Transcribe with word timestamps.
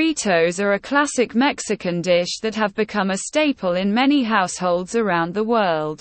Burritos 0.00 0.58
are 0.64 0.72
a 0.72 0.78
classic 0.78 1.34
Mexican 1.34 2.00
dish 2.00 2.38
that 2.40 2.54
have 2.54 2.74
become 2.74 3.10
a 3.10 3.18
staple 3.18 3.74
in 3.74 3.92
many 3.92 4.22
households 4.22 4.96
around 4.96 5.34
the 5.34 5.44
world. 5.44 6.00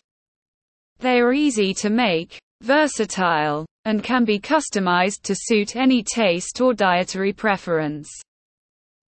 They 1.00 1.20
are 1.20 1.34
easy 1.34 1.74
to 1.74 1.90
make, 1.90 2.40
versatile, 2.62 3.66
and 3.84 4.02
can 4.02 4.24
be 4.24 4.40
customized 4.40 5.24
to 5.24 5.36
suit 5.36 5.76
any 5.76 6.02
taste 6.02 6.62
or 6.62 6.74
dietary 6.74 7.34
preference. 7.34 8.10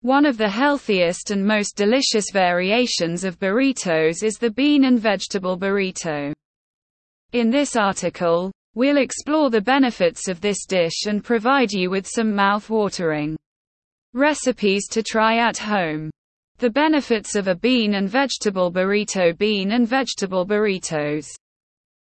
One 0.02 0.26
of 0.26 0.36
the 0.36 0.50
healthiest 0.50 1.30
and 1.30 1.42
most 1.42 1.76
delicious 1.76 2.26
variations 2.30 3.24
of 3.24 3.40
burritos 3.40 4.22
is 4.22 4.34
the 4.34 4.50
bean 4.50 4.84
and 4.84 5.00
vegetable 5.00 5.56
burrito. 5.56 6.34
In 7.32 7.48
this 7.48 7.74
article, 7.74 8.52
we'll 8.74 8.98
explore 8.98 9.48
the 9.48 9.62
benefits 9.62 10.28
of 10.28 10.42
this 10.42 10.66
dish 10.66 11.06
and 11.06 11.24
provide 11.24 11.72
you 11.72 11.88
with 11.88 12.06
some 12.06 12.34
mouth-watering 12.34 13.38
recipes 14.14 14.88
to 14.88 15.02
try 15.02 15.38
at 15.38 15.58
home. 15.58 16.10
The 16.58 16.70
benefits 16.70 17.34
of 17.34 17.48
a 17.48 17.54
bean 17.54 17.94
and 17.94 18.08
vegetable 18.08 18.72
burrito 18.72 19.36
Bean 19.36 19.72
and 19.72 19.86
vegetable 19.86 20.46
burritos 20.46 21.26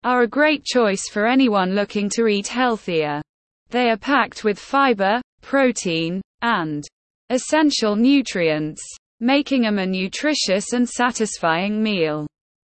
are 0.05 0.23
a 0.23 0.29
great 0.29 0.65
choice 0.65 1.09
for 1.09 1.27
anyone 1.27 1.75
looking 1.75 2.11
to 2.11 2.27
eat 2.27 2.47
healthier. 2.47 3.23
They 3.71 3.89
are 3.89 3.97
packed 3.97 4.45
with 4.45 4.59
fiber, 4.59 5.23
protein, 5.41 6.21
and 6.43 6.85
essential 7.31 7.97
nutrients, 7.97 8.83
making 9.21 9.63
them 9.63 9.79
a 9.79 9.87
nutritious 9.87 10.75
and 10.75 10.87
satisfying 10.87 11.83
meal. 11.83 12.27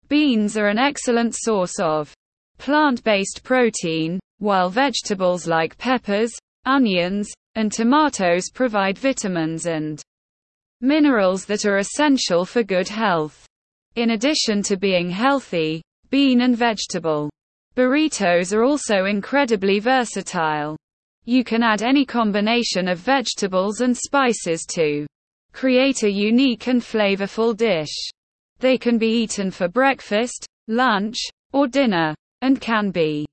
Beans 0.07 0.55
are 0.55 0.70
an 0.70 0.79
excellent 0.79 1.35
source 1.35 1.77
of 1.79 2.13
plant-based 2.57 3.41
protein, 3.43 4.17
while 4.40 4.70
vegetables 4.70 5.45
like 5.45 5.77
peppers, 5.77 6.31
onions, 6.65 7.29
and 7.55 7.71
tomatoes 7.71 8.49
provide 8.53 8.97
vitamins 8.97 9.65
and 9.65 10.01
minerals 10.81 11.45
that 11.45 11.65
are 11.65 11.77
essential 11.77 12.45
for 12.45 12.63
good 12.63 12.87
health. 12.87 13.45
In 13.95 14.12
addition 14.12 14.62
to 14.63 14.77
being 14.77 15.09
healthy, 15.09 15.81
bean 16.09 16.41
and 16.41 16.55
vegetable. 16.55 17.29
Burritos 17.75 18.53
are 18.53 18.63
also 18.63 19.05
incredibly 19.05 19.79
versatile. 19.79 20.77
You 21.25 21.43
can 21.43 21.63
add 21.63 21.81
any 21.81 22.05
combination 22.05 22.87
of 22.87 22.99
vegetables 22.99 23.81
and 23.81 23.95
spices 23.95 24.65
to 24.73 25.07
create 25.53 26.03
a 26.03 26.12
unique 26.12 26.67
and 26.67 26.81
flavorful 26.81 27.55
dish. 27.55 28.09
They 28.59 28.77
can 28.77 28.97
be 28.97 29.07
eaten 29.07 29.49
for 29.49 29.67
breakfast, 29.67 30.45
lunch, 30.67 31.17
or 31.51 31.67
dinner, 31.67 32.13
and 32.41 32.62
can 32.62 32.91
be 32.91 33.25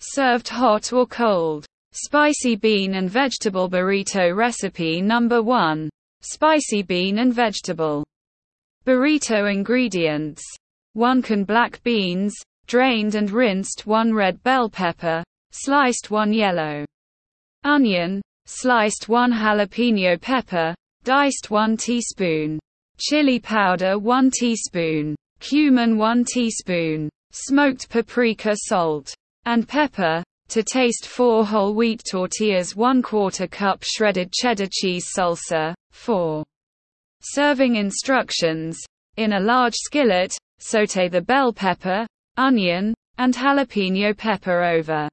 served 0.00 0.48
hot 0.48 0.92
or 0.92 1.06
cold. 1.06 1.64
Spicy 1.94 2.56
bean 2.56 2.94
and 2.94 3.10
vegetable 3.10 3.68
burrito 3.68 4.34
recipe 4.34 5.02
number 5.02 5.42
1. 5.42 5.90
Spicy 6.22 6.82
bean 6.82 7.18
and 7.18 7.34
vegetable. 7.34 8.02
Burrito 8.86 9.52
ingredients. 9.52 10.42
1 10.94 11.20
can 11.20 11.44
black 11.44 11.82
beans, 11.82 12.34
drained 12.66 13.14
and 13.14 13.30
rinsed 13.30 13.86
1 13.86 14.10
red 14.14 14.42
bell 14.42 14.70
pepper, 14.70 15.22
sliced 15.50 16.10
1 16.10 16.32
yellow. 16.32 16.86
Onion, 17.64 18.22
sliced 18.46 19.10
1 19.10 19.30
jalapeno 19.30 20.18
pepper, 20.18 20.74
diced 21.04 21.50
1 21.50 21.76
teaspoon, 21.76 22.58
chili 22.96 23.38
powder 23.38 23.98
1 23.98 24.30
teaspoon, 24.30 25.14
cumin 25.40 25.98
1 25.98 26.24
teaspoon, 26.24 27.10
smoked 27.32 27.90
paprika 27.90 28.56
salt, 28.56 29.14
and 29.44 29.68
pepper, 29.68 30.22
to 30.52 30.62
taste 30.62 31.06
4 31.06 31.46
whole 31.46 31.74
wheat 31.74 32.02
tortillas 32.10 32.76
1 32.76 33.00
quarter 33.00 33.46
cup 33.46 33.82
shredded 33.82 34.30
cheddar 34.30 34.68
cheese 34.70 35.06
salsa, 35.16 35.72
4. 35.92 36.44
Serving 37.22 37.76
instructions. 37.76 38.78
In 39.16 39.32
a 39.32 39.40
large 39.40 39.72
skillet, 39.74 40.36
Saute 40.58 41.08
the 41.08 41.22
bell 41.22 41.54
pepper, 41.54 42.06
onion, 42.36 42.92
and 43.16 43.34
jalapeno 43.34 44.14
pepper 44.14 44.62
over 44.62 45.08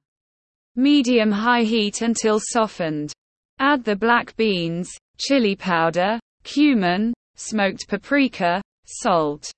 medium-high 0.76 1.62
heat 1.62 2.02
until 2.02 2.38
softened. 2.38 3.10
Add 3.58 3.82
the 3.82 3.96
black 3.96 4.36
beans, 4.36 4.90
chili 5.18 5.56
powder, 5.56 6.20
cumin, 6.44 7.14
smoked 7.36 7.88
paprika, 7.88 8.60
salt, 8.86 9.50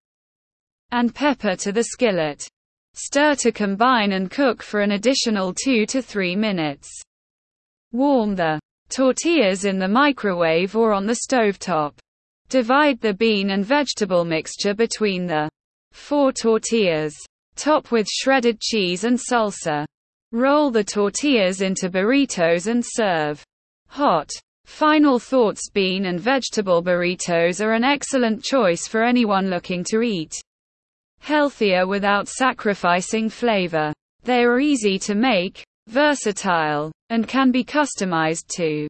and 0.93 1.13
pepper 1.13 1.57
to 1.57 1.73
the 1.73 1.85
skillet. 1.85 2.47
Stir 2.95 3.35
to 3.37 3.53
combine 3.53 4.13
and 4.13 4.31
cook 4.31 4.63
for 4.63 4.83
an 4.83 4.93
additional 4.93 5.55
2 5.55 5.87
to 5.87 6.03
3 6.03 6.37
minutes. 6.37 6.91
Warm 7.91 8.35
the 8.35 8.61
tortillas 8.91 9.65
in 9.65 9.79
the 9.79 9.89
microwave 9.89 10.77
or 10.77 10.93
on 10.93 11.07
the 11.07 11.21
stovetop. 11.27 11.95
Divide 12.51 13.01
the 13.01 13.15
bean 13.15 13.53
and 13.53 13.65
vegetable 13.65 14.27
mixture 14.27 14.75
between 14.75 15.27
the 15.27 15.49
4 15.93 16.33
tortillas. 16.33 17.15
Top 17.57 17.91
with 17.91 18.07
shredded 18.09 18.61
cheese 18.61 19.05
and 19.05 19.19
salsa. 19.19 19.87
Roll 20.31 20.71
the 20.71 20.85
tortillas 20.85 21.63
into 21.63 21.89
burritos 21.89 22.67
and 22.67 22.85
serve. 22.87 23.43
Hot. 23.89 24.31
Final 24.67 25.19
thoughts 25.19 25.71
Bean 25.71 26.07
and 26.07 26.21
vegetable 26.21 26.83
burritos 26.83 27.65
are 27.65 27.73
an 27.73 27.85
excellent 27.85 28.45
choice 28.45 28.87
for 28.87 29.03
anyone 29.03 29.49
looking 29.49 29.83
to 29.85 30.03
eat 30.03 30.35
healthier 31.23 31.87
without 31.87 32.29
sacrificing 32.29 33.29
flavor. 33.31 33.93
They 34.25 34.45
are 34.45 34.61
easy 34.61 34.99
to 35.01 35.15
make, 35.15 35.65
versatile, 35.89 36.93
and 37.11 37.27
can 37.27 37.51
be 37.51 37.65
customized 37.65 38.49
to 38.57 38.89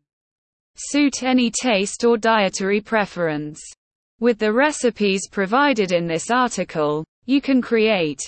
suit 0.74 1.22
any 1.22 1.50
taste 1.50 2.04
or 2.04 2.16
dietary 2.16 2.80
preference. 2.80 3.60
With 4.18 4.38
the 4.38 4.52
recipes 4.52 5.28
provided 5.30 5.92
in 5.92 6.06
this 6.06 6.30
article, 6.30 7.04
you 7.26 7.40
can 7.40 7.60
create 7.60 8.20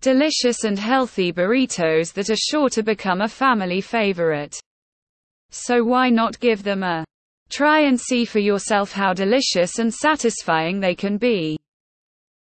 delicious 0.00 0.64
and 0.64 0.78
healthy 0.78 1.30
burritos 1.30 2.12
that 2.14 2.30
are 2.30 2.36
sure 2.36 2.70
to 2.70 2.82
become 2.82 3.20
a 3.20 3.28
family 3.28 3.82
favorite. 3.82 4.56
So 5.50 5.84
why 5.84 6.08
not 6.08 6.40
give 6.40 6.62
them 6.62 6.82
a 6.82 7.04
try 7.50 7.80
and 7.80 8.00
see 8.00 8.24
for 8.24 8.38
yourself 8.38 8.92
how 8.92 9.12
delicious 9.12 9.78
and 9.78 9.92
satisfying 9.92 10.80
they 10.80 10.94
can 10.94 11.18
be. 11.18 11.58